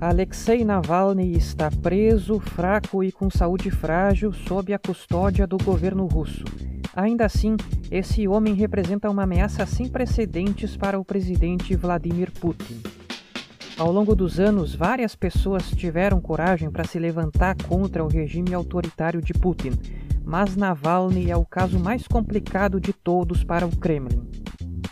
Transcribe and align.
Alexei 0.00 0.64
Navalny 0.64 1.32
está 1.32 1.72
preso, 1.72 2.38
fraco 2.38 3.02
e 3.02 3.10
com 3.10 3.28
saúde 3.28 3.68
frágil 3.68 4.32
sob 4.32 4.72
a 4.72 4.78
custódia 4.78 5.44
do 5.44 5.58
governo 5.58 6.06
russo. 6.06 6.44
Ainda 6.94 7.24
assim, 7.26 7.56
esse 7.90 8.28
homem 8.28 8.54
representa 8.54 9.10
uma 9.10 9.24
ameaça 9.24 9.66
sem 9.66 9.88
precedentes 9.88 10.76
para 10.76 11.00
o 11.00 11.04
presidente 11.04 11.74
Vladimir 11.74 12.30
Putin. 12.30 12.80
Ao 13.76 13.90
longo 13.90 14.14
dos 14.14 14.38
anos, 14.38 14.72
várias 14.72 15.16
pessoas 15.16 15.68
tiveram 15.68 16.20
coragem 16.20 16.70
para 16.70 16.84
se 16.84 16.98
levantar 17.00 17.56
contra 17.66 18.04
o 18.04 18.08
regime 18.08 18.54
autoritário 18.54 19.20
de 19.20 19.32
Putin, 19.32 19.72
mas 20.24 20.54
Navalny 20.54 21.28
é 21.28 21.36
o 21.36 21.44
caso 21.44 21.76
mais 21.76 22.06
complicado 22.06 22.80
de 22.80 22.92
todos 22.92 23.42
para 23.42 23.66
o 23.66 23.76
Kremlin. 23.76 24.22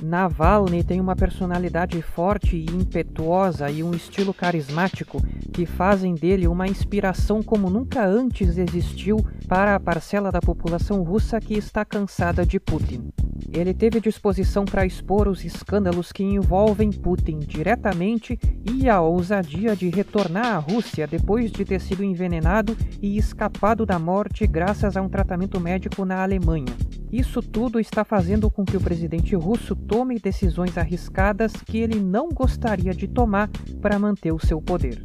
Navalny 0.01 0.85
tem 0.85 1.01
uma 1.01 1.17
personalidade 1.17 2.01
forte 2.03 2.57
e 2.57 2.67
impetuosa 2.67 3.71
e 3.71 3.83
um 3.83 3.93
estilo 3.93 4.35
carismático 4.35 5.23
que 5.53 5.65
fazem 5.65 6.15
dele 6.15 6.47
uma 6.47 6.69
inspiração 6.69 7.43
como 7.43 7.71
nunca 7.71 8.05
antes 8.05 8.59
existiu 8.59 9.25
para 9.49 9.75
a 9.75 9.81
parcela 9.81 10.31
da 10.31 10.41
população 10.41 11.03
russa 11.03 11.41
que 11.41 11.55
está 11.55 11.85
cansada 11.85 12.45
de 12.45 12.61
Putin. 12.61 13.11
Ele 13.53 13.73
teve 13.73 14.01
disposição 14.01 14.65
para 14.65 14.87
expor 14.87 15.29
os 15.29 15.45
escândalos 15.45 16.13
que 16.13 16.23
envolvem 16.23 16.91
Putin 16.91 17.39
diretamente 17.39 18.39
e 18.65 18.89
a 18.89 19.01
ousadia 19.01 19.75
de 19.77 19.89
retornar 19.89 20.47
à 20.47 20.59
Rússia 20.59 21.07
depois 21.07 21.51
de 21.51 21.65
ter 21.65 21.81
sido 21.81 22.03
envenenado 22.05 22.77
e 23.01 23.17
escapado 23.17 23.87
da 23.87 23.99
morte 23.99 24.47
graças 24.47 24.97
a 24.97 25.03
um 25.03 25.09
tratamento 25.09 25.61
médico 25.61 26.05
na 26.05 26.23
Alemanha. 26.23 26.75
Isso 27.13 27.41
tudo 27.41 27.79
está 27.79 28.05
fazendo 28.05 28.51
com 28.51 28.65
que 28.65 28.77
o 28.77 28.81
presidente 28.81 29.35
russo 29.37 29.77
tome 29.77 30.19
decisões 30.19 30.77
arriscadas 30.77 31.53
que 31.53 31.79
ele 31.79 32.01
não 32.01 32.29
gostaria 32.29 32.93
de 32.93 33.07
tomar 33.07 33.49
para 33.81 33.99
manter 33.99 34.33
o 34.33 34.45
seu 34.45 34.61
poder. 34.61 35.05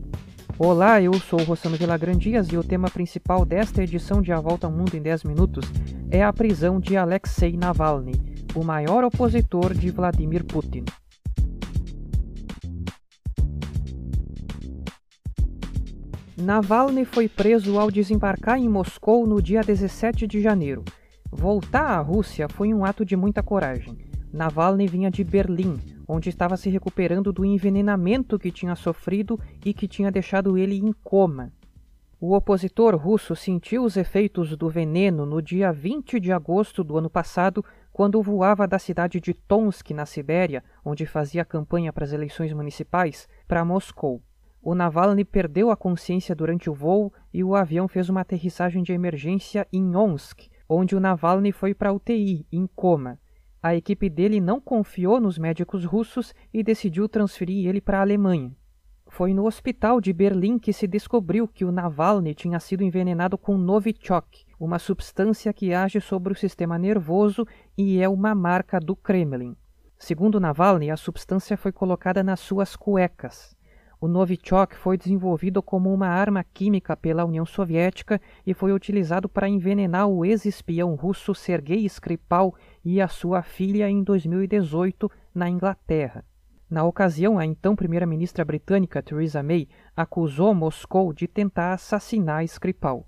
Olá, 0.57 1.01
eu 1.01 1.13
sou 1.13 1.41
Rossano 1.43 1.77
Vilagrandias 1.77 2.47
e 2.49 2.57
o 2.57 2.63
tema 2.63 2.89
principal 2.89 3.45
desta 3.45 3.81
edição 3.81 4.21
de 4.21 4.31
A 4.31 4.39
Volta 4.39 4.67
ao 4.67 4.73
Mundo 4.73 4.95
em 4.95 5.01
10 5.01 5.23
Minutos 5.23 5.65
é 6.11 6.21
a 6.21 6.33
prisão 6.33 6.77
de 6.77 6.97
Alexei 6.97 7.55
Navalny, 7.55 8.11
o 8.53 8.65
maior 8.65 9.05
opositor 9.05 9.73
de 9.73 9.89
Vladimir 9.89 10.43
Putin. 10.43 10.83
Navalny 16.37 17.05
foi 17.05 17.29
preso 17.29 17.79
ao 17.79 17.89
desembarcar 17.89 18.57
em 18.57 18.67
Moscou 18.67 19.25
no 19.25 19.41
dia 19.41 19.61
17 19.61 20.27
de 20.27 20.41
janeiro. 20.41 20.83
Voltar 21.31 21.97
à 21.97 22.01
Rússia 22.01 22.49
foi 22.49 22.73
um 22.73 22.83
ato 22.83 23.05
de 23.05 23.15
muita 23.15 23.41
coragem. 23.41 23.97
Navalny 24.33 24.87
vinha 24.87 25.09
de 25.09 25.23
Berlim, 25.23 25.79
onde 26.05 26.27
estava 26.27 26.57
se 26.57 26.69
recuperando 26.69 27.31
do 27.31 27.45
envenenamento 27.45 28.37
que 28.37 28.51
tinha 28.51 28.75
sofrido 28.75 29.39
e 29.63 29.73
que 29.73 29.87
tinha 29.87 30.11
deixado 30.11 30.57
ele 30.57 30.75
em 30.75 30.91
coma. 30.91 31.53
O 32.23 32.35
opositor 32.35 32.95
russo 32.95 33.35
sentiu 33.35 33.83
os 33.83 33.97
efeitos 33.97 34.55
do 34.55 34.69
veneno 34.69 35.25
no 35.25 35.41
dia 35.41 35.71
20 35.71 36.19
de 36.19 36.31
agosto 36.31 36.83
do 36.83 36.95
ano 36.95 37.09
passado, 37.09 37.65
quando 37.91 38.21
voava 38.21 38.67
da 38.67 38.77
cidade 38.77 39.19
de 39.19 39.33
Tomsk, 39.33 39.89
na 39.89 40.05
Sibéria, 40.05 40.63
onde 40.85 41.03
fazia 41.07 41.43
campanha 41.43 41.91
para 41.91 42.03
as 42.03 42.13
eleições 42.13 42.53
municipais, 42.53 43.27
para 43.47 43.65
Moscou. 43.65 44.21
O 44.61 44.75
Navalny 44.75 45.25
perdeu 45.25 45.71
a 45.71 45.75
consciência 45.75 46.35
durante 46.35 46.69
o 46.69 46.75
voo 46.75 47.11
e 47.33 47.43
o 47.43 47.55
avião 47.55 47.87
fez 47.87 48.07
uma 48.07 48.21
aterrissagem 48.21 48.83
de 48.83 48.93
emergência 48.93 49.67
em 49.73 49.95
Omsk, 49.95 50.47
onde 50.69 50.95
o 50.95 50.99
Navalny 50.99 51.51
foi 51.51 51.73
para 51.73 51.91
UTI, 51.91 52.45
em 52.51 52.67
coma. 52.67 53.17
A 53.63 53.73
equipe 53.73 54.07
dele 54.11 54.39
não 54.39 54.61
confiou 54.61 55.19
nos 55.19 55.39
médicos 55.39 55.85
russos 55.85 56.35
e 56.53 56.61
decidiu 56.61 57.09
transferir 57.09 57.67
ele 57.67 57.81
para 57.81 57.97
a 57.97 58.01
Alemanha. 58.01 58.55
Foi 59.11 59.33
no 59.33 59.45
hospital 59.45 59.99
de 59.99 60.13
Berlim 60.13 60.57
que 60.57 60.71
se 60.71 60.87
descobriu 60.87 61.45
que 61.45 61.65
o 61.65 61.71
Navalny 61.71 62.33
tinha 62.33 62.61
sido 62.61 62.81
envenenado 62.81 63.37
com 63.37 63.57
Novichok, 63.57 64.45
uma 64.57 64.79
substância 64.79 65.51
que 65.51 65.73
age 65.73 65.99
sobre 65.99 66.31
o 66.31 66.35
sistema 66.35 66.79
nervoso 66.79 67.45
e 67.77 68.01
é 68.01 68.07
uma 68.07 68.33
marca 68.33 68.79
do 68.79 68.95
Kremlin. 68.95 69.53
Segundo 69.99 70.39
Navalny, 70.39 70.89
a 70.89 70.95
substância 70.95 71.57
foi 71.57 71.73
colocada 71.73 72.23
nas 72.23 72.39
suas 72.39 72.77
cuecas. 72.77 73.53
O 73.99 74.07
Novichok 74.07 74.77
foi 74.77 74.97
desenvolvido 74.97 75.61
como 75.61 75.93
uma 75.93 76.07
arma 76.07 76.41
química 76.41 76.95
pela 76.95 77.25
União 77.25 77.45
Soviética 77.45 78.19
e 78.47 78.53
foi 78.53 78.71
utilizado 78.71 79.27
para 79.27 79.49
envenenar 79.49 80.07
o 80.07 80.23
ex-espião 80.23 80.95
russo 80.95 81.35
Sergei 81.35 81.83
Skripal 81.85 82.55
e 82.83 83.01
a 83.01 83.09
sua 83.09 83.43
filha 83.43 83.89
em 83.89 84.03
2018 84.03 85.11
na 85.35 85.49
Inglaterra. 85.49 86.23
Na 86.71 86.85
ocasião, 86.85 87.37
a 87.37 87.45
então 87.45 87.75
primeira-ministra 87.75 88.45
britânica 88.45 89.03
Theresa 89.03 89.43
May 89.43 89.67
acusou 89.93 90.55
Moscou 90.55 91.11
de 91.11 91.27
tentar 91.27 91.73
assassinar 91.73 92.45
Skripal. 92.45 93.05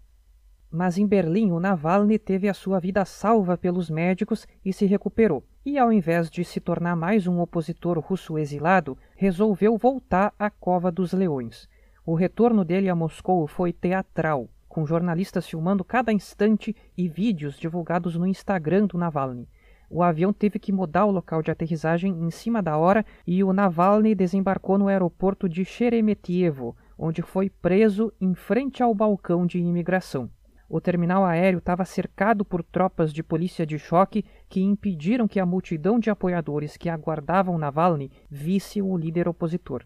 Mas 0.70 0.98
em 0.98 1.08
Berlim, 1.08 1.54
o 1.54 1.62
Navalny 1.62 2.20
teve 2.20 2.50
a 2.50 2.54
sua 2.54 2.78
vida 2.78 3.06
salva 3.06 3.58
pelos 3.58 3.90
médicos 3.90 4.46
e 4.66 4.74
se 4.74 4.86
recuperou. 4.86 5.46
E 5.66 5.78
ao 5.78 5.94
invés 5.94 6.30
de 6.30 6.44
se 6.44 6.60
tornar 6.60 6.98
mais 6.98 7.26
um 7.26 7.40
opositor 7.40 7.98
russo 8.00 8.38
exilado, 8.38 8.98
resolveu 9.16 9.78
voltar 9.78 10.34
à 10.38 10.50
Cova 10.50 10.92
dos 10.92 11.14
Leões. 11.14 11.70
O 12.06 12.16
retorno 12.16 12.66
dele 12.66 12.90
a 12.90 12.96
Moscou 12.96 13.48
foi 13.48 13.72
teatral, 13.72 14.50
com 14.68 14.86
jornalistas 14.86 15.48
filmando 15.48 15.86
cada 15.86 16.12
instante 16.12 16.76
e 16.98 17.08
vídeos 17.08 17.58
divulgados 17.58 18.18
no 18.18 18.28
Instagram 18.28 18.88
do 18.88 18.98
Navalny. 18.98 19.48
O 19.96 20.02
avião 20.02 20.34
teve 20.34 20.58
que 20.58 20.72
mudar 20.72 21.06
o 21.06 21.12
local 21.12 21.44
de 21.44 21.52
aterrissagem 21.52 22.12
em 22.20 22.32
cima 22.32 22.64
da 22.64 22.76
hora 22.76 23.06
e 23.28 23.44
o 23.44 23.54
Navalny 23.54 24.16
desembarcou 24.16 24.76
no 24.76 24.88
aeroporto 24.88 25.48
de 25.48 25.64
Sheremetyevo, 25.64 26.76
onde 26.98 27.22
foi 27.22 27.48
preso 27.48 28.12
em 28.20 28.34
frente 28.34 28.82
ao 28.82 28.92
balcão 28.96 29.46
de 29.46 29.60
imigração. 29.60 30.32
O 30.68 30.82
terminal 30.82 31.24
aéreo 31.24 31.60
estava 31.60 31.86
cercado 31.86 32.44
por 32.44 32.64
tropas 32.64 33.14
de 33.14 33.22
polícia 33.22 33.68
de 33.68 33.78
choque 33.78 34.26
que 34.50 34.64
impediram 34.64 35.28
que 35.28 35.40
a 35.40 35.46
multidão 35.46 36.00
de 36.00 36.10
apoiadores 36.10 36.76
que 36.76 36.90
aguardavam 36.90 37.60
Navalny 37.60 38.10
visse 38.32 38.82
o 38.82 38.98
líder 38.98 39.28
opositor. 39.28 39.86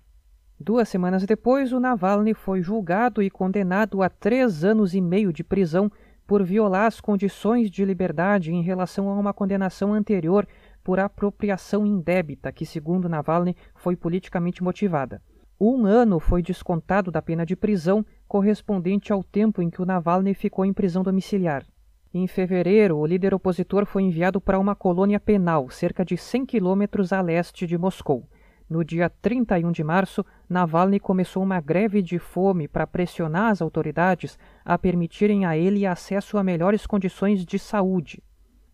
Duas 0.57 0.88
semanas 0.88 1.25
depois, 1.25 1.74
o 1.74 1.81
Navalny 1.81 2.34
foi 2.34 2.62
julgado 2.62 3.22
e 3.22 3.29
condenado 3.29 4.01
a 4.01 4.09
três 4.09 4.63
anos 4.63 4.95
e 4.95 5.01
meio 5.01 5.34
de 5.34 5.44
prisão 5.44 5.91
por 6.27 6.43
violar 6.43 6.85
as 6.85 6.99
condições 6.99 7.71
de 7.71 7.85
liberdade 7.85 8.53
em 8.53 8.61
relação 8.61 9.09
a 9.09 9.13
uma 9.13 9.33
condenação 9.33 9.93
anterior 9.93 10.45
por 10.83 10.99
apropriação 10.99 11.85
indébita, 11.85 12.51
que, 12.51 12.65
segundo 12.65 13.07
Navalny, 13.07 13.55
foi 13.73 13.95
politicamente 13.95 14.61
motivada. 14.61 15.21
Um 15.59 15.85
ano 15.85 16.19
foi 16.19 16.43
descontado 16.43 17.09
da 17.09 17.21
pena 17.21 17.45
de 17.45 17.55
prisão, 17.55 18.05
correspondente 18.27 19.11
ao 19.11 19.23
tempo 19.23 19.61
em 19.61 19.69
que 19.69 19.81
o 19.81 19.85
Navalny 19.85 20.33
ficou 20.33 20.65
em 20.65 20.73
prisão 20.73 21.01
domiciliar. 21.01 21.65
Em 22.13 22.27
fevereiro, 22.27 22.97
o 22.97 23.05
líder 23.05 23.33
opositor 23.33 23.85
foi 23.85 24.03
enviado 24.03 24.39
para 24.39 24.59
uma 24.59 24.75
colônia 24.75 25.19
penal, 25.19 25.69
cerca 25.69 26.05
de 26.05 26.17
100 26.17 26.45
quilômetros 26.45 27.11
a 27.11 27.21
leste 27.21 27.65
de 27.65 27.77
Moscou. 27.77 28.27
No 28.69 28.83
dia 28.83 29.09
31 29.09 29.72
de 29.72 29.81
março, 29.81 30.25
Navalny 30.50 31.00
começou 31.00 31.41
uma 31.41 31.61
greve 31.61 32.01
de 32.01 32.19
fome 32.19 32.67
para 32.67 32.85
pressionar 32.85 33.51
as 33.51 33.61
autoridades 33.61 34.38
a 34.66 34.78
permitirem 34.78 35.45
a 35.45 35.57
ele 35.57 35.85
acesso 35.85 36.38
a 36.38 36.44
melhores 36.44 36.85
condições 36.85 37.45
de 37.45 37.57
saúde. 37.57 38.22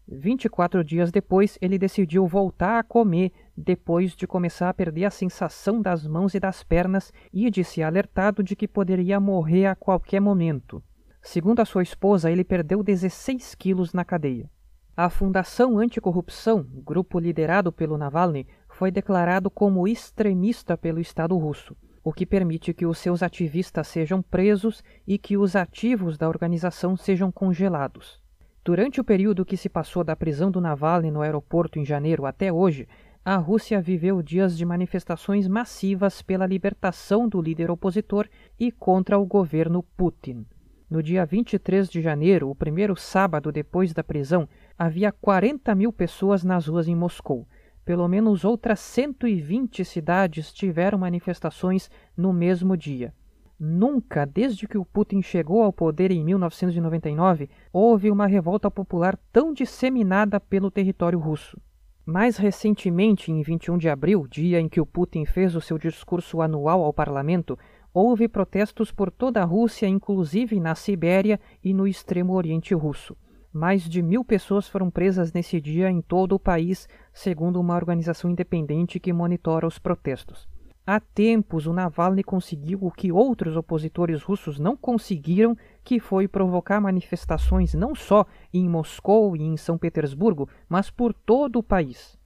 24 0.07 0.83
dias 0.83 1.11
depois, 1.11 1.59
ele 1.61 1.77
decidiu 1.77 2.25
voltar 2.27 2.79
a 2.79 2.83
comer 2.83 3.31
depois 3.55 4.15
de 4.15 4.25
começar 4.25 4.67
a 4.69 4.73
perder 4.73 5.05
a 5.05 5.11
sensação 5.11 5.79
das 5.79 6.07
mãos 6.07 6.33
e 6.33 6.39
das 6.39 6.63
pernas 6.63 7.13
e 7.31 7.49
de 7.51 7.63
ser 7.63 7.83
alertado 7.83 8.43
de 8.43 8.55
que 8.55 8.67
poderia 8.67 9.19
morrer 9.19 9.67
a 9.67 9.75
qualquer 9.75 10.19
momento. 10.19 10.83
Segundo 11.21 11.59
a 11.59 11.65
sua 11.65 11.83
esposa, 11.83 12.31
ele 12.31 12.43
perdeu 12.43 12.83
16 12.83 13.55
quilos 13.55 13.93
na 13.93 14.03
cadeia. 14.03 14.49
A 14.95 15.09
Fundação 15.09 15.79
Anticorrupção, 15.79 16.67
grupo 16.85 17.17
liderado 17.17 17.71
pelo 17.71 17.97
Navalny, 17.97 18.45
foi 18.73 18.89
declarado 18.89 19.49
como 19.51 19.87
extremista 19.87 20.75
pelo 20.75 20.99
Estado 20.99 21.37
russo, 21.37 21.75
o 22.03 22.11
que 22.11 22.25
permite 22.25 22.73
que 22.73 22.85
os 22.85 22.97
seus 22.97 23.21
ativistas 23.21 23.87
sejam 23.87 24.21
presos 24.21 24.83
e 25.07 25.17
que 25.17 25.37
os 25.37 25.55
ativos 25.55 26.17
da 26.17 26.27
organização 26.27 26.97
sejam 26.97 27.31
congelados. 27.31 28.19
Durante 28.65 28.99
o 28.99 29.03
período 29.03 29.45
que 29.45 29.57
se 29.57 29.69
passou 29.69 30.03
da 30.03 30.15
prisão 30.15 30.49
do 30.49 30.59
Navalny 30.59 31.11
no 31.11 31.21
aeroporto 31.21 31.77
em 31.77 31.85
janeiro 31.85 32.25
até 32.25 32.51
hoje, 32.51 32.87
a 33.23 33.37
Rússia 33.37 33.79
viveu 33.79 34.21
dias 34.21 34.57
de 34.57 34.65
manifestações 34.65 35.47
massivas 35.47 36.21
pela 36.21 36.45
libertação 36.45 37.29
do 37.29 37.41
líder 37.41 37.69
opositor 37.69 38.27
e 38.59 38.71
contra 38.71 39.19
o 39.19 39.25
governo 39.25 39.83
Putin. 39.95 40.45
No 40.89 41.01
dia 41.01 41.25
23 41.25 41.89
de 41.89 42.01
janeiro, 42.01 42.49
o 42.49 42.55
primeiro 42.55 42.95
sábado 42.95 43.51
depois 43.51 43.93
da 43.93 44.03
prisão, 44.03 44.47
havia 44.77 45.11
40 45.11 45.73
mil 45.75 45.93
pessoas 45.93 46.43
nas 46.43 46.67
ruas 46.67 46.87
em 46.87 46.95
Moscou, 46.95 47.47
pelo 47.85 48.07
menos 48.07 48.45
outras 48.45 48.79
120 48.79 49.83
cidades 49.83 50.53
tiveram 50.53 50.97
manifestações 50.97 51.89
no 52.15 52.31
mesmo 52.31 52.77
dia. 52.77 53.13
Nunca, 53.59 54.25
desde 54.25 54.67
que 54.67 54.77
o 54.77 54.85
Putin 54.85 55.21
chegou 55.21 55.63
ao 55.63 55.71
poder 55.71 56.11
em 56.11 56.23
1999, 56.23 57.49
houve 57.71 58.11
uma 58.11 58.25
revolta 58.25 58.69
popular 58.69 59.17
tão 59.31 59.53
disseminada 59.53 60.39
pelo 60.39 60.71
território 60.71 61.19
russo. 61.19 61.57
Mais 62.05 62.35
recentemente, 62.35 63.31
em 63.31 63.41
21 63.41 63.77
de 63.77 63.87
abril, 63.87 64.27
dia 64.27 64.59
em 64.59 64.67
que 64.67 64.81
o 64.81 64.85
Putin 64.85 65.23
fez 65.25 65.55
o 65.55 65.61
seu 65.61 65.77
discurso 65.77 66.41
anual 66.41 66.83
ao 66.83 66.91
parlamento, 66.91 67.57
houve 67.93 68.27
protestos 68.27 68.91
por 68.91 69.09
toda 69.09 69.41
a 69.41 69.45
Rússia, 69.45 69.87
inclusive 69.87 70.59
na 70.59 70.75
Sibéria 70.75 71.39
e 71.63 71.73
no 71.73 71.87
extremo 71.87 72.33
oriente 72.33 72.73
russo. 72.73 73.15
Mais 73.55 73.83
de 73.83 74.01
mil 74.01 74.25
pessoas 74.25 74.67
foram 74.67 74.89
presas 74.89 75.31
nesse 75.31 75.61
dia 75.61 75.87
em 75.87 76.01
todo 76.01 76.33
o 76.33 76.39
país, 76.39 76.89
segundo 77.13 77.61
uma 77.61 77.75
organização 77.75 78.31
independente 78.31 78.99
que 78.99 79.13
monitora 79.13 79.67
os 79.67 79.77
protestos. 79.77 80.49
Há 80.87 80.99
tempos, 80.99 81.67
o 81.67 81.71
Navalny 81.71 82.23
conseguiu 82.23 82.79
o 82.81 82.89
que 82.89 83.11
outros 83.11 83.55
opositores 83.55 84.23
russos 84.23 84.57
não 84.57 84.75
conseguiram, 84.75 85.55
que 85.83 85.99
foi 85.99 86.27
provocar 86.27 86.81
manifestações 86.81 87.75
não 87.75 87.93
só 87.93 88.25
em 88.51 88.67
Moscou 88.67 89.37
e 89.37 89.43
em 89.43 89.55
São 89.55 89.77
Petersburgo, 89.77 90.49
mas 90.67 90.89
por 90.89 91.13
todo 91.13 91.59
o 91.59 91.63
país. 91.63 92.17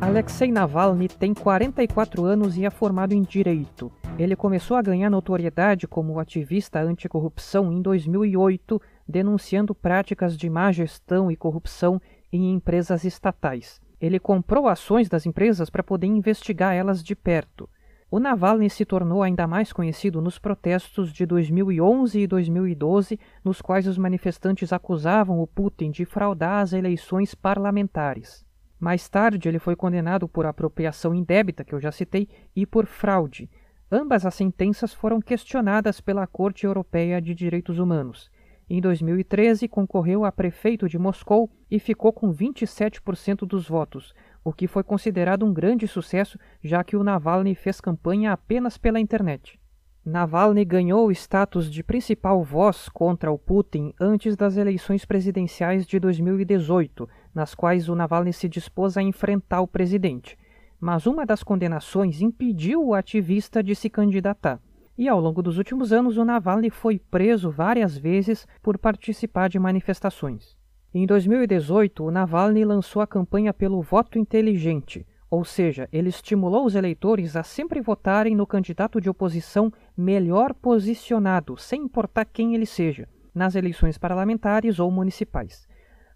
Alexei 0.00 0.50
Navalny 0.50 1.08
tem 1.08 1.34
44 1.34 2.24
anos 2.24 2.56
e 2.56 2.64
é 2.64 2.70
formado 2.70 3.12
em 3.12 3.20
Direito. 3.20 3.92
Ele 4.16 4.36
começou 4.36 4.76
a 4.76 4.82
ganhar 4.82 5.10
notoriedade 5.10 5.88
como 5.88 6.20
ativista 6.20 6.80
anticorrupção 6.80 7.72
em 7.72 7.82
2008, 7.82 8.80
denunciando 9.08 9.74
práticas 9.74 10.36
de 10.36 10.48
má 10.48 10.70
gestão 10.70 11.32
e 11.32 11.36
corrupção 11.36 12.00
em 12.32 12.52
empresas 12.52 13.02
estatais. 13.02 13.80
Ele 14.00 14.20
comprou 14.20 14.68
ações 14.68 15.08
das 15.08 15.26
empresas 15.26 15.68
para 15.68 15.82
poder 15.82 16.06
investigar 16.06 16.74
elas 16.74 17.02
de 17.02 17.16
perto. 17.16 17.68
O 18.08 18.20
Navalny 18.20 18.70
se 18.70 18.84
tornou 18.84 19.20
ainda 19.20 19.48
mais 19.48 19.72
conhecido 19.72 20.22
nos 20.22 20.38
protestos 20.38 21.12
de 21.12 21.26
2011 21.26 22.20
e 22.20 22.26
2012, 22.28 23.18
nos 23.44 23.60
quais 23.60 23.88
os 23.88 23.98
manifestantes 23.98 24.72
acusavam 24.72 25.40
o 25.40 25.46
Putin 25.48 25.90
de 25.90 26.04
fraudar 26.04 26.62
as 26.62 26.72
eleições 26.72 27.34
parlamentares. 27.34 28.46
Mais 28.78 29.08
tarde, 29.08 29.48
ele 29.48 29.58
foi 29.58 29.74
condenado 29.74 30.28
por 30.28 30.46
apropriação 30.46 31.12
indébita, 31.12 31.64
que 31.64 31.74
eu 31.74 31.80
já 31.80 31.90
citei, 31.90 32.28
e 32.54 32.64
por 32.64 32.86
fraude. 32.86 33.50
Ambas 33.92 34.24
as 34.24 34.34
sentenças 34.34 34.94
foram 34.94 35.20
questionadas 35.20 36.00
pela 36.00 36.26
Corte 36.26 36.64
Europeia 36.64 37.20
de 37.20 37.34
Direitos 37.34 37.78
Humanos. 37.78 38.30
Em 38.68 38.80
2013, 38.80 39.68
concorreu 39.68 40.24
a 40.24 40.32
prefeito 40.32 40.88
de 40.88 40.98
Moscou 40.98 41.50
e 41.70 41.78
ficou 41.78 42.12
com 42.12 42.32
27% 42.32 43.46
dos 43.46 43.68
votos, 43.68 44.14
o 44.42 44.52
que 44.52 44.66
foi 44.66 44.82
considerado 44.82 45.44
um 45.44 45.52
grande 45.52 45.86
sucesso, 45.86 46.38
já 46.62 46.82
que 46.82 46.96
o 46.96 47.04
Navalny 47.04 47.54
fez 47.54 47.78
campanha 47.80 48.32
apenas 48.32 48.78
pela 48.78 48.98
internet. 48.98 49.60
Navalny 50.04 50.64
ganhou 50.64 51.06
o 51.06 51.12
status 51.12 51.70
de 51.70 51.82
principal 51.82 52.42
voz 52.42 52.88
contra 52.88 53.30
o 53.30 53.38
Putin 53.38 53.92
antes 54.00 54.34
das 54.34 54.56
eleições 54.56 55.04
presidenciais 55.04 55.86
de 55.86 55.98
2018, 55.98 57.08
nas 57.34 57.54
quais 57.54 57.88
o 57.88 57.94
Navalny 57.94 58.32
se 58.32 58.48
dispôs 58.48 58.96
a 58.96 59.02
enfrentar 59.02 59.60
o 59.60 59.68
presidente. 59.68 60.38
Mas 60.84 61.06
uma 61.06 61.24
das 61.24 61.42
condenações 61.42 62.20
impediu 62.20 62.84
o 62.86 62.92
ativista 62.92 63.62
de 63.62 63.74
se 63.74 63.88
candidatar 63.88 64.60
e 64.98 65.08
ao 65.08 65.18
longo 65.18 65.42
dos 65.42 65.56
últimos 65.56 65.94
anos 65.94 66.18
o 66.18 66.24
Navalny 66.26 66.68
foi 66.68 66.98
preso 66.98 67.50
várias 67.50 67.96
vezes 67.96 68.46
por 68.62 68.76
participar 68.76 69.48
de 69.48 69.58
manifestações. 69.58 70.54
Em 70.92 71.06
2018, 71.06 72.04
o 72.04 72.10
Navalny 72.10 72.66
lançou 72.66 73.00
a 73.00 73.06
campanha 73.06 73.54
pelo 73.54 73.80
voto 73.80 74.18
inteligente, 74.18 75.06
ou 75.30 75.42
seja, 75.42 75.88
ele 75.90 76.10
estimulou 76.10 76.66
os 76.66 76.74
eleitores 76.74 77.34
a 77.34 77.42
sempre 77.42 77.80
votarem 77.80 78.36
no 78.36 78.46
candidato 78.46 79.00
de 79.00 79.08
oposição 79.08 79.72
melhor 79.96 80.52
posicionado, 80.52 81.56
sem 81.56 81.80
importar 81.80 82.26
quem 82.26 82.54
ele 82.54 82.66
seja, 82.66 83.08
nas 83.34 83.54
eleições 83.54 83.96
parlamentares 83.96 84.78
ou 84.78 84.90
municipais. 84.90 85.66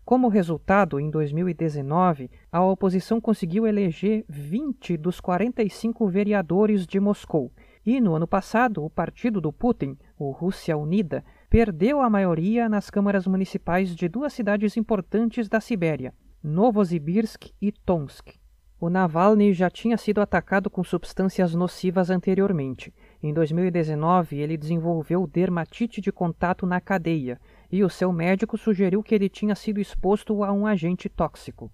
Como 0.08 0.28
resultado, 0.28 0.98
em 0.98 1.10
2019, 1.10 2.30
a 2.50 2.64
oposição 2.64 3.20
conseguiu 3.20 3.66
eleger 3.66 4.24
20 4.26 4.96
dos 4.96 5.20
45 5.20 6.08
vereadores 6.08 6.86
de 6.86 6.98
Moscou 6.98 7.52
e 7.84 8.00
no 8.00 8.14
ano 8.14 8.26
passado, 8.26 8.82
o 8.82 8.88
partido 8.88 9.38
do 9.38 9.52
Putin, 9.52 9.98
o 10.18 10.30
Rússia 10.30 10.78
Unida, 10.78 11.22
perdeu 11.50 12.00
a 12.00 12.08
maioria 12.08 12.70
nas 12.70 12.88
câmaras 12.88 13.26
municipais 13.26 13.94
de 13.94 14.08
duas 14.08 14.32
cidades 14.32 14.78
importantes 14.78 15.46
da 15.46 15.60
Sibéria, 15.60 16.14
Novosibirsk 16.42 17.50
e 17.60 17.70
Tomsk. 17.70 18.38
O 18.80 18.88
Navalny 18.88 19.52
já 19.52 19.68
tinha 19.68 19.98
sido 19.98 20.22
atacado 20.22 20.70
com 20.70 20.82
substâncias 20.82 21.54
nocivas 21.54 22.08
anteriormente. 22.08 22.94
Em 23.22 23.34
2019, 23.34 24.38
ele 24.38 24.56
desenvolveu 24.56 25.26
dermatite 25.26 26.00
de 26.00 26.10
contato 26.10 26.64
na 26.64 26.80
cadeia 26.80 27.38
e 27.70 27.84
o 27.84 27.90
seu 27.90 28.12
médico 28.12 28.56
sugeriu 28.56 29.02
que 29.02 29.14
ele 29.14 29.28
tinha 29.28 29.54
sido 29.54 29.80
exposto 29.80 30.42
a 30.42 30.52
um 30.52 30.66
agente 30.66 31.08
tóxico. 31.08 31.70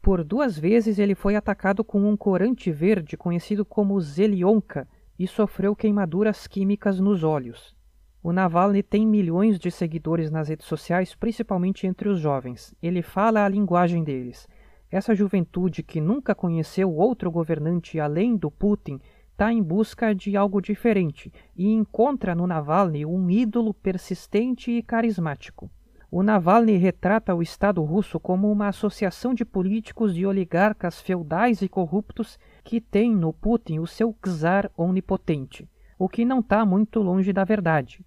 Por 0.00 0.22
duas 0.22 0.58
vezes 0.58 0.98
ele 0.98 1.14
foi 1.14 1.36
atacado 1.36 1.82
com 1.82 2.08
um 2.08 2.16
corante 2.16 2.70
verde 2.70 3.16
conhecido 3.16 3.64
como 3.64 4.00
zelionka, 4.00 4.86
e 5.18 5.26
sofreu 5.26 5.74
queimaduras 5.74 6.46
químicas 6.46 7.00
nos 7.00 7.24
olhos. 7.24 7.74
O 8.22 8.32
Navalny 8.32 8.82
tem 8.82 9.06
milhões 9.06 9.58
de 9.58 9.70
seguidores 9.70 10.30
nas 10.30 10.48
redes 10.48 10.66
sociais, 10.66 11.14
principalmente 11.14 11.86
entre 11.86 12.08
os 12.08 12.20
jovens. 12.20 12.74
Ele 12.80 13.02
fala 13.02 13.44
a 13.44 13.48
linguagem 13.48 14.04
deles. 14.04 14.46
Essa 14.90 15.14
juventude 15.14 15.82
que 15.82 16.00
nunca 16.00 16.34
conheceu 16.34 16.92
outro 16.92 17.30
governante 17.30 17.98
além 17.98 18.36
do 18.36 18.50
Putin 18.50 19.00
está 19.38 19.52
em 19.52 19.62
busca 19.62 20.12
de 20.12 20.36
algo 20.36 20.60
diferente 20.60 21.32
e 21.54 21.68
encontra 21.68 22.34
no 22.34 22.44
Navalny 22.44 23.06
um 23.06 23.30
ídolo 23.30 23.72
persistente 23.72 24.72
e 24.72 24.82
carismático. 24.82 25.70
O 26.10 26.24
Navalny 26.24 26.76
retrata 26.76 27.36
o 27.36 27.40
Estado 27.40 27.80
russo 27.84 28.18
como 28.18 28.50
uma 28.50 28.66
associação 28.66 29.32
de 29.32 29.44
políticos 29.44 30.18
e 30.18 30.26
oligarcas 30.26 31.00
feudais 31.00 31.62
e 31.62 31.68
corruptos 31.68 32.36
que 32.64 32.80
tem 32.80 33.14
no 33.14 33.32
Putin 33.32 33.78
o 33.78 33.86
seu 33.86 34.12
czar 34.20 34.72
onipotente, 34.76 35.68
o 35.96 36.08
que 36.08 36.24
não 36.24 36.40
está 36.40 36.66
muito 36.66 37.00
longe 37.00 37.32
da 37.32 37.44
verdade. 37.44 38.04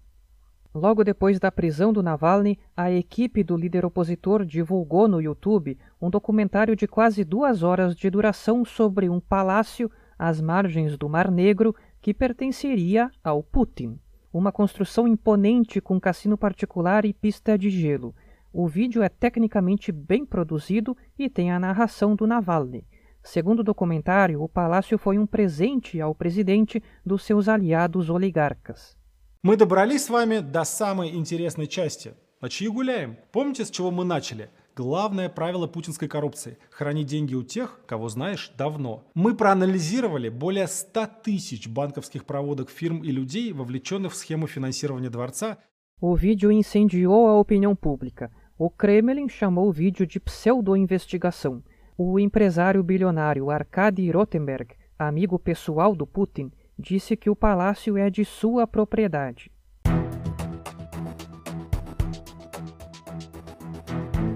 Logo 0.74 1.02
depois 1.02 1.40
da 1.40 1.50
prisão 1.50 1.94
do 1.94 2.02
Navalny, 2.02 2.58
a 2.76 2.90
equipe 2.90 3.42
do 3.42 3.56
líder 3.56 3.86
opositor 3.86 4.44
divulgou 4.44 5.08
no 5.08 5.20
YouTube 5.20 5.78
um 5.98 6.10
documentário 6.10 6.76
de 6.76 6.86
quase 6.86 7.24
duas 7.24 7.62
horas 7.62 7.96
de 7.96 8.10
duração 8.10 8.66
sobre 8.66 9.08
um 9.08 9.18
palácio 9.18 9.90
às 10.21 10.41
margens 10.41 10.97
do 10.97 11.07
Mar 11.07 11.29
Negro 11.29 11.75
que 12.01 12.13
pertenceria 12.13 13.11
ao 13.23 13.43
Putin. 13.43 13.99
Uma 14.31 14.51
construção 14.51 15.07
imponente 15.07 15.81
com 15.81 15.99
cassino 15.99 16.37
particular 16.37 17.05
e 17.05 17.13
pista 17.13 17.57
de 17.57 17.69
gelo. 17.69 18.15
O 18.51 18.67
vídeo 18.67 19.03
é 19.03 19.09
tecnicamente 19.09 19.91
bem 19.91 20.25
produzido 20.25 20.95
e 21.17 21.29
tem 21.29 21.51
a 21.51 21.59
narração 21.59 22.15
do 22.15 22.25
Navalny. 22.25 22.85
Segundo 23.23 23.59
o 23.59 23.63
documentário, 23.63 24.41
o 24.41 24.47
palácio 24.47 24.97
foi 24.97 25.17
um 25.19 25.25
presente 25.25 25.99
ao 25.99 26.15
presidente 26.15 26.81
dos 27.05 27.23
seus 27.23 27.49
aliados 27.49 28.09
oligarcas. 28.09 28.97
Мы 29.43 29.55
добрались 29.55 30.05
с 30.05 30.09
вами 30.09 30.39
до 30.39 30.63
самой 30.63 31.15
интересной 31.15 31.67
части. 31.67 32.13
На 32.41 32.49
чьи 32.49 32.67
гуляем? 32.67 33.17
Помните, 33.31 33.65
с 33.65 33.71
чего 33.71 33.91
мы 33.91 34.05
начали? 34.05 34.49
Главное 34.74 35.28
правило 35.28 35.66
путинской 35.66 36.08
коррупции– 36.08 36.56
хранить 36.70 37.06
деньги 37.06 37.34
у 37.34 37.42
тех, 37.42 37.80
кого 37.86 38.08
знаешь 38.08 38.50
давно. 38.56 39.04
Мы 39.14 39.34
проанализировали 39.34 40.30
более 40.30 40.66
100 40.66 41.08
тысяч 41.22 41.68
банковских 41.68 42.24
проводок 42.24 42.70
фирм 42.70 43.04
и 43.04 43.10
людей, 43.10 43.52
вовлеченных 43.52 44.12
в 44.12 44.16
схему 44.16 44.46
финансирования 44.46 45.10
дворца. 45.10 45.58
O 46.00 46.14
vídeo 46.14 46.50
incendiou 46.50 47.28
a 47.28 47.38
opinião 47.38 47.76
pública. 47.76 48.30
O 48.56 48.70
Kremlin 48.70 49.28
chamou 49.28 49.68
o 49.68 49.72
vídeo 49.72 50.06
de 50.06 50.18
pseudo-investigação. 50.18 51.62
O 51.98 52.18
empresário 52.18 52.82
bilionário 52.82 53.50
Arkady 53.50 54.10
Rotenberg, 54.10 54.74
amigo 54.98 55.38
pessoal 55.38 55.94
do 55.94 56.06
Putin, 56.06 56.50
disse 56.78 57.14
que 57.14 57.28
o 57.28 57.36
palácio 57.36 57.98
é 57.98 58.08
de 58.08 58.24
sua 58.24 58.66
propriedade. 58.66 59.52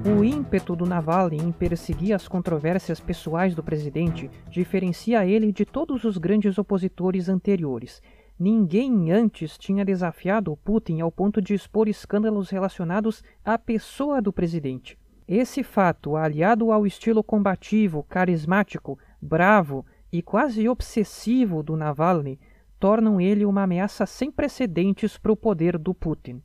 O 0.07 0.23
ímpeto 0.23 0.77
do 0.77 0.87
Navalny 0.87 1.37
em 1.37 1.51
perseguir 1.51 2.15
as 2.15 2.29
controvérsias 2.29 3.01
pessoais 3.01 3.57
do 3.57 3.63
presidente 3.63 4.31
diferencia 4.49 5.27
ele 5.27 5.51
de 5.51 5.65
todos 5.65 6.05
os 6.05 6.17
grandes 6.17 6.59
opositores 6.59 7.29
anteriores. 7.29 8.01
Ninguém 8.39 9.11
antes 9.11 9.59
tinha 9.59 9.85
desafiado 9.85 10.57
Putin 10.59 11.01
ao 11.01 11.11
ponto 11.11 11.43
de 11.43 11.55
expor 11.55 11.89
escândalos 11.89 12.51
relacionados 12.51 13.25
à 13.45 13.59
pessoa 13.59 14.23
do 14.23 14.33
presidente. 14.33 14.97
Esse 15.27 15.65
fato, 15.65 16.15
aliado 16.15 16.71
ao 16.71 16.87
estilo 16.87 17.25
combativo, 17.25 18.05
carismático, 18.05 18.97
bravo 19.21 19.85
e 20.13 20.23
quase 20.23 20.69
obsessivo 20.69 21.65
do 21.65 21.77
Navalny, 21.77 22.39
tornam 22.79 23.21
ele 23.21 23.45
uma 23.45 23.65
ameaça 23.65 24.07
sem 24.07 24.31
precedentes 24.31 25.19
para 25.19 25.33
o 25.33 25.37
poder 25.37 25.77
do 25.77 25.93
Putin. 25.93 26.41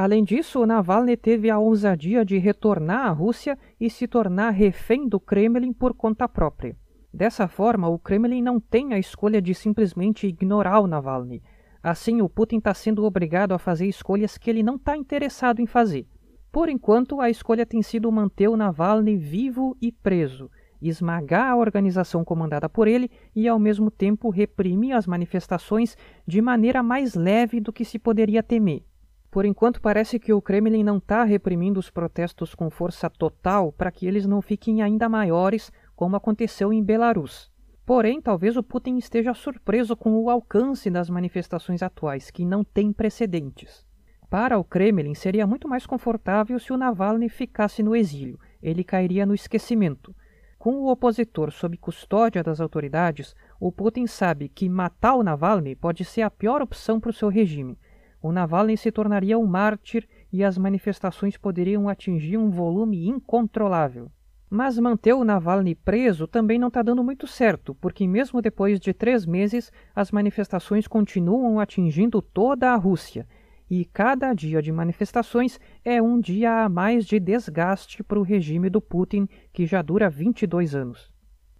Além 0.00 0.22
disso, 0.22 0.64
Navalny 0.64 1.16
teve 1.16 1.50
a 1.50 1.58
ousadia 1.58 2.24
de 2.24 2.38
retornar 2.38 3.08
à 3.08 3.10
Rússia 3.10 3.58
e 3.80 3.90
se 3.90 4.06
tornar 4.06 4.50
refém 4.50 5.08
do 5.08 5.18
Kremlin 5.18 5.72
por 5.72 5.92
conta 5.92 6.28
própria. 6.28 6.76
Dessa 7.12 7.48
forma, 7.48 7.88
o 7.88 7.98
Kremlin 7.98 8.40
não 8.40 8.60
tem 8.60 8.94
a 8.94 8.98
escolha 9.00 9.42
de 9.42 9.52
simplesmente 9.56 10.28
ignorar 10.28 10.78
o 10.78 10.86
Navalny. 10.86 11.42
Assim, 11.82 12.22
o 12.22 12.28
Putin 12.28 12.58
está 12.58 12.72
sendo 12.74 13.04
obrigado 13.04 13.50
a 13.50 13.58
fazer 13.58 13.86
escolhas 13.88 14.38
que 14.38 14.48
ele 14.48 14.62
não 14.62 14.76
está 14.76 14.96
interessado 14.96 15.60
em 15.60 15.66
fazer. 15.66 16.06
Por 16.52 16.68
enquanto, 16.68 17.20
a 17.20 17.28
escolha 17.28 17.66
tem 17.66 17.82
sido 17.82 18.12
manter 18.12 18.46
o 18.46 18.56
Navalny 18.56 19.16
vivo 19.16 19.76
e 19.82 19.90
preso. 19.90 20.48
esmagar 20.80 21.50
a 21.50 21.56
organização 21.56 22.24
comandada 22.24 22.68
por 22.68 22.86
ele 22.86 23.10
e, 23.34 23.48
ao 23.48 23.58
mesmo 23.58 23.90
tempo, 23.90 24.30
reprimir 24.30 24.94
as 24.94 25.08
manifestações 25.08 25.96
de 26.24 26.40
maneira 26.40 26.84
mais 26.84 27.16
leve 27.16 27.58
do 27.58 27.72
que 27.72 27.84
se 27.84 27.98
poderia 27.98 28.44
temer. 28.44 28.84
Por 29.30 29.44
enquanto, 29.44 29.80
parece 29.80 30.18
que 30.18 30.32
o 30.32 30.40
Kremlin 30.40 30.82
não 30.82 30.96
está 30.96 31.22
reprimindo 31.22 31.78
os 31.78 31.90
protestos 31.90 32.54
com 32.54 32.70
força 32.70 33.10
total 33.10 33.70
para 33.70 33.90
que 33.90 34.06
eles 34.06 34.26
não 34.26 34.40
fiquem 34.40 34.80
ainda 34.80 35.08
maiores, 35.08 35.70
como 35.94 36.16
aconteceu 36.16 36.72
em 36.72 36.82
Belarus. 36.82 37.52
Porém, 37.84 38.22
talvez 38.22 38.56
o 38.56 38.62
Putin 38.62 38.96
esteja 38.96 39.34
surpreso 39.34 39.96
com 39.96 40.16
o 40.18 40.30
alcance 40.30 40.90
das 40.90 41.10
manifestações 41.10 41.82
atuais, 41.82 42.30
que 42.30 42.44
não 42.44 42.64
têm 42.64 42.92
precedentes. 42.92 43.86
Para 44.30 44.58
o 44.58 44.64
Kremlin, 44.64 45.14
seria 45.14 45.46
muito 45.46 45.68
mais 45.68 45.86
confortável 45.86 46.58
se 46.58 46.72
o 46.72 46.76
Navalny 46.76 47.28
ficasse 47.28 47.82
no 47.82 47.96
exílio. 47.96 48.38
Ele 48.62 48.84
cairia 48.84 49.24
no 49.24 49.34
esquecimento. 49.34 50.14
Com 50.58 50.74
o 50.76 50.90
opositor 50.90 51.50
sob 51.50 51.76
custódia 51.76 52.42
das 52.42 52.60
autoridades, 52.60 53.34
o 53.60 53.70
Putin 53.70 54.06
sabe 54.06 54.48
que 54.48 54.68
matar 54.68 55.14
o 55.14 55.22
Navalny 55.22 55.74
pode 55.74 56.04
ser 56.04 56.22
a 56.22 56.30
pior 56.30 56.60
opção 56.60 56.98
para 56.98 57.10
o 57.10 57.14
seu 57.14 57.28
regime 57.28 57.78
o 58.20 58.32
Navalny 58.32 58.76
se 58.76 58.90
tornaria 58.90 59.38
um 59.38 59.46
mártir 59.46 60.08
e 60.32 60.42
as 60.42 60.58
manifestações 60.58 61.36
poderiam 61.36 61.88
atingir 61.88 62.36
um 62.36 62.50
volume 62.50 63.06
incontrolável. 63.06 64.10
Mas 64.50 64.78
manter 64.78 65.12
o 65.12 65.24
Navalny 65.24 65.74
preso 65.74 66.26
também 66.26 66.58
não 66.58 66.68
está 66.68 66.82
dando 66.82 67.04
muito 67.04 67.26
certo, 67.26 67.74
porque 67.74 68.06
mesmo 68.08 68.40
depois 68.40 68.80
de 68.80 68.94
três 68.94 69.26
meses, 69.26 69.70
as 69.94 70.10
manifestações 70.10 70.88
continuam 70.88 71.60
atingindo 71.60 72.22
toda 72.22 72.70
a 72.70 72.76
Rússia, 72.76 73.26
e 73.70 73.84
cada 73.84 74.32
dia 74.32 74.62
de 74.62 74.72
manifestações 74.72 75.60
é 75.84 76.00
um 76.00 76.18
dia 76.18 76.64
a 76.64 76.68
mais 76.68 77.04
de 77.04 77.20
desgaste 77.20 78.02
para 78.02 78.18
o 78.18 78.22
regime 78.22 78.70
do 78.70 78.80
Putin, 78.80 79.28
que 79.52 79.66
já 79.66 79.82
dura 79.82 80.08
22 80.08 80.74
anos. 80.74 81.12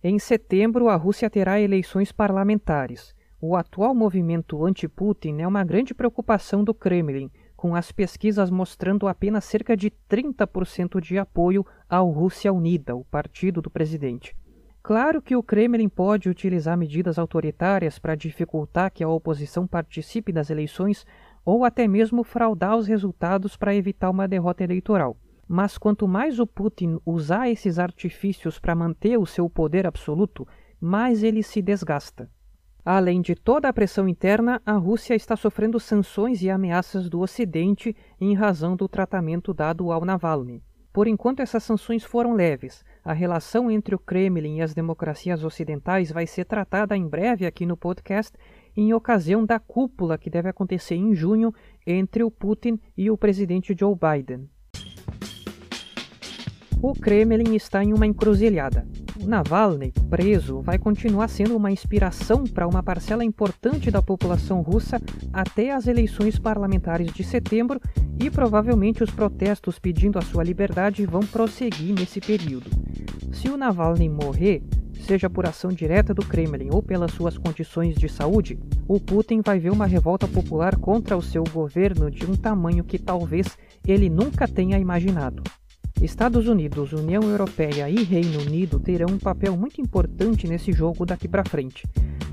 Em 0.02 0.18
setembro, 0.18 0.88
a 0.88 0.96
Rússia 0.96 1.28
terá 1.28 1.60
eleições 1.60 2.10
parlamentares. 2.10 3.14
O 3.40 3.54
atual 3.54 3.94
movimento 3.94 4.66
anti-Putin 4.66 5.38
é 5.38 5.46
uma 5.46 5.62
grande 5.62 5.94
preocupação 5.94 6.64
do 6.64 6.74
Kremlin, 6.74 7.30
com 7.56 7.76
as 7.76 7.92
pesquisas 7.92 8.50
mostrando 8.50 9.06
apenas 9.06 9.44
cerca 9.44 9.76
de 9.76 9.92
30% 10.10 11.00
de 11.00 11.16
apoio 11.18 11.64
ao 11.88 12.10
Rússia 12.10 12.52
Unida, 12.52 12.96
o 12.96 13.04
partido 13.04 13.62
do 13.62 13.70
presidente. 13.70 14.34
Claro 14.82 15.22
que 15.22 15.36
o 15.36 15.42
Kremlin 15.42 15.88
pode 15.88 16.28
utilizar 16.28 16.76
medidas 16.76 17.16
autoritárias 17.16 17.96
para 17.96 18.16
dificultar 18.16 18.90
que 18.90 19.04
a 19.04 19.08
oposição 19.08 19.68
participe 19.68 20.32
das 20.32 20.50
eleições 20.50 21.06
ou 21.44 21.64
até 21.64 21.86
mesmo 21.86 22.24
fraudar 22.24 22.76
os 22.76 22.88
resultados 22.88 23.56
para 23.56 23.72
evitar 23.72 24.10
uma 24.10 24.26
derrota 24.26 24.64
eleitoral. 24.64 25.16
Mas 25.46 25.78
quanto 25.78 26.08
mais 26.08 26.40
o 26.40 26.46
Putin 26.46 26.98
usar 27.06 27.48
esses 27.48 27.78
artifícios 27.78 28.58
para 28.58 28.74
manter 28.74 29.16
o 29.16 29.24
seu 29.24 29.48
poder 29.48 29.86
absoluto, 29.86 30.44
mais 30.80 31.22
ele 31.22 31.44
se 31.44 31.62
desgasta. 31.62 32.28
Além 32.90 33.20
de 33.20 33.34
toda 33.34 33.68
a 33.68 33.72
pressão 33.74 34.08
interna, 34.08 34.62
a 34.64 34.72
Rússia 34.72 35.14
está 35.14 35.36
sofrendo 35.36 35.78
sanções 35.78 36.40
e 36.40 36.48
ameaças 36.48 37.10
do 37.10 37.20
Ocidente 37.20 37.94
em 38.18 38.34
razão 38.34 38.74
do 38.74 38.88
tratamento 38.88 39.52
dado 39.52 39.92
ao 39.92 40.06
Navalny. 40.06 40.62
Por 40.90 41.06
enquanto, 41.06 41.40
essas 41.40 41.62
sanções 41.62 42.02
foram 42.02 42.32
leves. 42.32 42.82
A 43.04 43.12
relação 43.12 43.70
entre 43.70 43.94
o 43.94 43.98
Kremlin 43.98 44.56
e 44.56 44.62
as 44.62 44.72
democracias 44.72 45.44
ocidentais 45.44 46.10
vai 46.10 46.26
ser 46.26 46.46
tratada 46.46 46.96
em 46.96 47.06
breve 47.06 47.44
aqui 47.44 47.66
no 47.66 47.76
podcast, 47.76 48.34
em 48.74 48.94
ocasião 48.94 49.44
da 49.44 49.58
cúpula 49.58 50.16
que 50.16 50.30
deve 50.30 50.48
acontecer 50.48 50.94
em 50.94 51.14
junho 51.14 51.52
entre 51.86 52.24
o 52.24 52.30
Putin 52.30 52.80
e 52.96 53.10
o 53.10 53.18
presidente 53.18 53.76
Joe 53.78 53.94
Biden. 53.94 54.48
O 56.80 56.94
Kremlin 56.94 57.54
está 57.54 57.84
em 57.84 57.92
uma 57.92 58.06
encruzilhada. 58.06 58.86
Navalny, 59.26 59.92
preso, 60.08 60.60
vai 60.60 60.78
continuar 60.78 61.28
sendo 61.28 61.56
uma 61.56 61.70
inspiração 61.70 62.44
para 62.44 62.66
uma 62.66 62.82
parcela 62.82 63.24
importante 63.24 63.90
da 63.90 64.00
população 64.00 64.62
russa 64.62 65.00
até 65.32 65.72
as 65.72 65.86
eleições 65.86 66.38
parlamentares 66.38 67.12
de 67.12 67.24
setembro 67.24 67.80
e 68.20 68.30
provavelmente 68.30 69.02
os 69.02 69.10
protestos 69.10 69.78
pedindo 69.78 70.18
a 70.18 70.22
sua 70.22 70.44
liberdade 70.44 71.04
vão 71.04 71.20
prosseguir 71.20 71.94
nesse 71.94 72.20
período. 72.20 72.70
Se 73.32 73.48
o 73.48 73.56
Navalny 73.56 74.08
morrer, 74.08 74.62
seja 75.00 75.28
por 75.28 75.46
ação 75.46 75.70
direta 75.70 76.12
do 76.12 76.24
Kremlin 76.24 76.68
ou 76.72 76.82
pelas 76.82 77.12
suas 77.12 77.38
condições 77.38 77.96
de 77.96 78.08
saúde, 78.08 78.58
o 78.86 79.00
Putin 79.00 79.40
vai 79.44 79.58
ver 79.58 79.70
uma 79.70 79.86
revolta 79.86 80.26
popular 80.26 80.76
contra 80.76 81.16
o 81.16 81.22
seu 81.22 81.44
governo 81.44 82.10
de 82.10 82.24
um 82.24 82.34
tamanho 82.34 82.84
que 82.84 82.98
talvez 82.98 83.56
ele 83.86 84.08
nunca 84.08 84.46
tenha 84.46 84.78
imaginado. 84.78 85.42
Estados 86.02 86.46
Unidos, 86.46 86.92
União 86.92 87.22
Europeia 87.24 87.90
e 87.90 88.04
Reino 88.04 88.40
Unido 88.40 88.78
terão 88.78 89.08
um 89.10 89.18
papel 89.18 89.56
muito 89.56 89.80
importante 89.80 90.46
nesse 90.46 90.72
jogo 90.72 91.04
daqui 91.04 91.26
para 91.26 91.44
frente. 91.44 91.84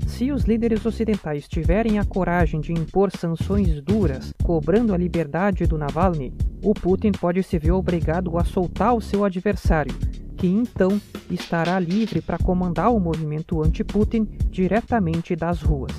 Se 0.06 0.30
os 0.30 0.44
líderes 0.44 0.86
ocidentais 0.86 1.48
tiverem 1.48 1.98
a 1.98 2.04
coragem 2.04 2.60
de 2.60 2.72
impor 2.72 3.10
sanções 3.10 3.82
duras, 3.82 4.32
cobrando 4.44 4.94
a 4.94 4.96
liberdade 4.96 5.66
do 5.66 5.76
Navalny, 5.76 6.32
o 6.62 6.72
Putin 6.72 7.10
pode 7.10 7.42
se 7.42 7.58
ver 7.58 7.72
obrigado 7.72 8.38
a 8.38 8.44
soltar 8.44 8.94
o 8.94 9.00
seu 9.00 9.24
adversário, 9.24 9.94
que 10.36 10.46
então 10.46 11.00
estará 11.28 11.80
livre 11.80 12.20
para 12.20 12.38
comandar 12.38 12.94
o 12.94 13.00
movimento 13.00 13.60
anti-Putin 13.62 14.28
diretamente 14.48 15.34
das 15.34 15.60
ruas. 15.60 15.92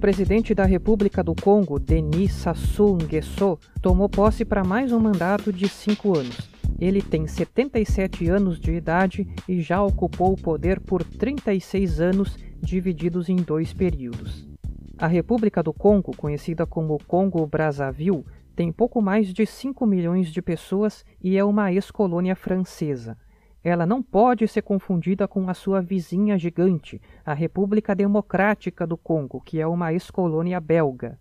Presidente 0.00 0.54
da 0.54 0.64
República 0.64 1.22
do 1.22 1.34
Congo, 1.34 1.78
Denis 1.78 2.32
Sassou 2.32 2.96
Nguesso, 2.96 3.58
tomou 3.82 4.08
posse 4.08 4.46
para 4.46 4.64
mais 4.64 4.92
um 4.92 4.98
mandato 4.98 5.52
de 5.52 5.68
cinco 5.68 6.16
anos. 6.16 6.48
Ele 6.80 7.02
tem 7.02 7.26
77 7.26 8.26
anos 8.30 8.58
de 8.58 8.72
idade 8.72 9.28
e 9.46 9.60
já 9.60 9.82
ocupou 9.82 10.32
o 10.32 10.40
poder 10.40 10.80
por 10.80 11.04
36 11.04 12.00
anos, 12.00 12.38
divididos 12.62 13.28
em 13.28 13.36
dois 13.36 13.74
períodos. 13.74 14.48
A 14.96 15.06
República 15.06 15.62
do 15.62 15.72
Congo, 15.72 16.16
conhecida 16.16 16.64
como 16.64 16.98
Congo-Brazzaville, 17.06 18.24
tem 18.56 18.72
pouco 18.72 19.02
mais 19.02 19.34
de 19.34 19.44
5 19.44 19.84
milhões 19.84 20.32
de 20.32 20.40
pessoas 20.40 21.04
e 21.22 21.36
é 21.36 21.44
uma 21.44 21.70
ex-colônia 21.70 22.34
francesa. 22.34 23.18
Ela 23.62 23.84
não 23.84 24.02
pode 24.02 24.48
ser 24.48 24.62
confundida 24.62 25.28
com 25.28 25.48
a 25.48 25.54
sua 25.54 25.80
vizinha 25.82 26.38
gigante, 26.38 27.00
a 27.24 27.34
República 27.34 27.94
Democrática 27.94 28.86
do 28.86 28.96
Congo, 28.96 29.40
que 29.40 29.60
é 29.60 29.66
uma 29.66 29.92
ex-colônia 29.92 30.58
belga. 30.60 31.18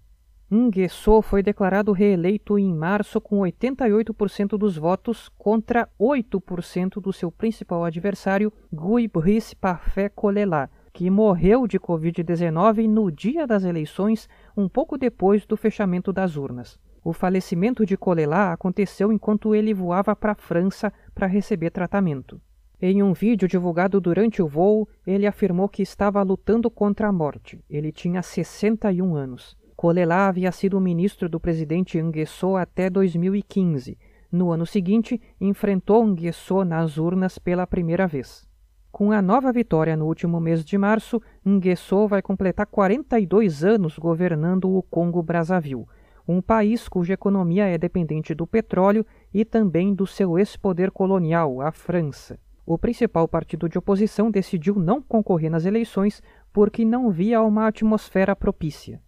Nguesso 0.52 1.22
foi 1.22 1.44
declarado 1.44 1.92
reeleito 1.92 2.58
em 2.58 2.74
março 2.74 3.22
com 3.22 3.40
88% 3.42 4.58
dos 4.58 4.78
votos 4.78 5.30
contra 5.38 5.88
8% 6.00 7.00
do 7.00 7.14
seu 7.14 7.32
principal 7.32 7.84
adversário, 7.84 8.52
Guy 8.74 9.08
Brice 9.08 9.56
Parfait 9.56 10.10
Kolela, 10.16 10.68
que 10.92 11.08
morreu 11.10 11.68
de 11.68 11.80
Covid-19 11.80 12.90
no 12.90 13.12
dia 13.12 13.46
das 13.46 13.64
eleições, 13.64 14.28
um 14.58 14.68
pouco 14.68 14.98
depois 14.98 15.46
do 15.46 15.56
fechamento 15.56 16.12
das 16.12 16.36
urnas. 16.36 16.80
O 17.04 17.14
falecimento 17.14 17.86
de 17.86 17.96
Colelat 17.96 18.54
aconteceu 18.54 19.12
enquanto 19.12 19.56
ele 19.56 19.74
voava 19.74 20.16
para 20.16 20.34
a 20.34 20.36
França 20.36 20.92
para 21.16 21.28
receber 21.28 21.70
tratamento. 21.70 22.42
Em 22.82 23.04
um 23.04 23.14
vídeo 23.14 23.48
divulgado 23.48 24.00
durante 24.00 24.42
o 24.42 24.48
voo, 24.48 24.88
ele 25.06 25.28
afirmou 25.28 25.68
que 25.68 25.82
estava 25.82 26.22
lutando 26.22 26.70
contra 26.70 27.08
a 27.08 27.12
morte. 27.12 27.64
Ele 27.70 27.92
tinha 27.92 28.22
61 28.22 29.16
anos. 29.16 29.58
Colelat 29.76 30.30
havia 30.30 30.52
sido 30.52 30.80
ministro 30.80 31.30
do 31.30 31.40
presidente 31.40 32.02
Nguesso 32.02 32.56
até 32.56 32.90
2015. 32.90 33.98
No 34.32 34.52
ano 34.52 34.66
seguinte, 34.66 35.20
enfrentou 35.40 36.06
Nguesso 36.06 36.64
nas 36.64 36.98
urnas 36.98 37.38
pela 37.38 37.66
primeira 37.66 38.08
vez. 38.08 38.48
Com 38.92 39.12
a 39.12 39.22
nova 39.22 39.52
vitória 39.52 39.96
no 39.96 40.06
último 40.06 40.40
mês 40.40 40.64
de 40.66 40.78
março, 40.78 41.22
Nguesso 41.46 42.08
vai 42.08 42.22
completar 42.22 42.66
42 42.66 43.64
anos 43.64 43.98
governando 43.98 44.70
o 44.70 44.82
Congo-Brazzaville 44.84 45.86
um 46.32 46.44
país 46.44 46.88
cuja 46.88 47.14
economia 47.14 47.66
é 47.66 47.76
dependente 47.76 48.36
do 48.36 48.46
petróleo 48.46 49.04
e 49.34 49.44
também 49.44 49.96
do 49.96 50.06
seu 50.06 50.38
ex-poder 50.38 50.92
colonial, 50.92 51.60
a 51.60 51.72
França. 51.72 52.38
O 52.68 52.78
principal 52.78 53.28
partido 53.28 53.68
de 53.68 53.80
oposição 53.80 54.30
decidiu 54.30 54.76
não 54.76 55.02
concorrer 55.02 55.50
nas 55.50 55.66
eleições 55.66 56.22
porque 56.54 56.86
não 56.86 57.10
via 57.10 57.42
uma 57.42 57.66
atmosfera 57.66 58.36
propícia. 58.36 59.02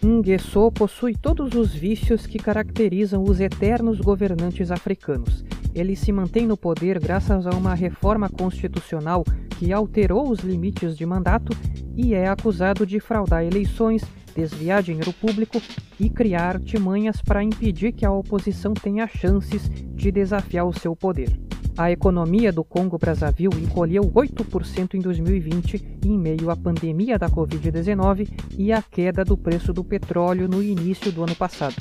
Nguesso 0.00 0.70
possui 0.70 1.16
todos 1.16 1.56
os 1.56 1.74
vícios 1.74 2.24
que 2.24 2.38
caracterizam 2.38 3.24
os 3.24 3.40
eternos 3.40 4.00
governantes 4.00 4.70
africanos. 4.70 5.44
Ele 5.74 5.96
se 5.96 6.12
mantém 6.12 6.46
no 6.46 6.56
poder 6.56 7.00
graças 7.00 7.48
a 7.48 7.50
uma 7.50 7.74
reforma 7.74 8.28
constitucional 8.28 9.24
que 9.58 9.72
alterou 9.72 10.30
os 10.30 10.38
limites 10.38 10.96
de 10.96 11.04
mandato 11.04 11.52
e 11.96 12.14
é 12.14 12.28
acusado 12.28 12.86
de 12.86 13.00
fraudar 13.00 13.44
eleições 13.44 14.04
desviar 14.34 14.82
dinheiro 14.82 15.12
público 15.12 15.60
e 15.98 16.08
criar 16.08 16.56
artimanhas 16.56 17.20
para 17.22 17.42
impedir 17.42 17.92
que 17.92 18.06
a 18.06 18.12
oposição 18.12 18.74
tenha 18.74 19.06
chances 19.06 19.68
de 19.68 20.10
desafiar 20.10 20.66
o 20.66 20.72
seu 20.72 20.94
poder. 20.96 21.38
A 21.76 21.90
economia 21.90 22.52
do 22.52 22.62
Congo-Brazzaville 22.62 23.62
encolheu 23.62 24.02
8% 24.02 24.94
em 24.94 25.00
2020 25.00 25.98
em 26.04 26.18
meio 26.18 26.50
à 26.50 26.56
pandemia 26.56 27.18
da 27.18 27.28
Covid-19 27.28 28.28
e 28.58 28.72
à 28.72 28.82
queda 28.82 29.24
do 29.24 29.36
preço 29.36 29.72
do 29.72 29.82
petróleo 29.82 30.48
no 30.48 30.62
início 30.62 31.10
do 31.10 31.22
ano 31.22 31.34
passado. 31.34 31.76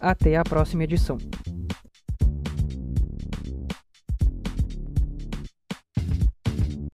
Até 0.00 0.36
a 0.36 0.42
próxima 0.42 0.84
edição. 0.84 1.18